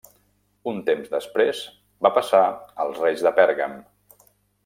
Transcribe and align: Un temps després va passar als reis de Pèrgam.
Un 0.69 0.77
temps 0.87 1.11
després 1.11 1.59
va 2.07 2.11
passar 2.17 2.41
als 2.85 3.01
reis 3.05 3.25
de 3.27 3.35
Pèrgam. 3.43 3.77